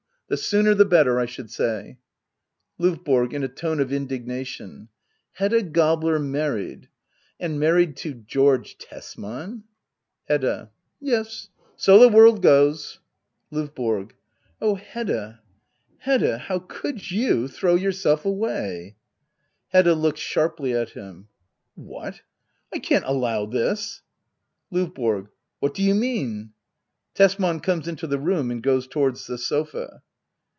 [0.29, 1.97] The sooner the better, I should say.
[2.79, 3.33] LOVBORO.
[3.33, 4.87] [In a tone of indignation,]
[5.33, 6.87] Hedda Gabler mar ried?
[7.37, 9.65] And married to— George Tesman!
[10.29, 10.71] Hedda.
[11.01, 11.49] Yes—
[11.85, 13.01] so the world goes.
[13.51, 14.11] LOVBORO.
[14.61, 15.41] Oh, Hedda,
[15.97, 18.95] Hedda— how could you^ throw yourself away
[19.73, 19.95] I Hedda.
[19.95, 21.27] [Looks sharply at him.]
[21.75, 22.21] What?
[22.73, 24.01] I can't allow this!
[24.71, 25.27] L&VBORO.
[25.59, 26.53] What do you mean?
[27.15, 30.03] [Tesman comes into the room and goes towards the sofa.